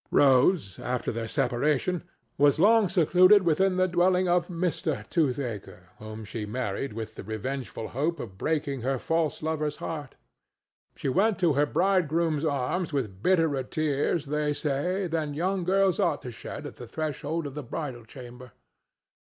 [0.09, 2.01] Rose, after their separation,
[2.35, 5.07] was long secluded within the dwelling of Mr.
[5.11, 10.15] Toothaker, whom she married with the revengeful hope of breaking her false lover's heart.
[10.95, 16.23] She went to her bridegroom's arms with bitterer tears, they say, than young girls ought
[16.23, 18.53] to shed at the threshold of the bridal chamber.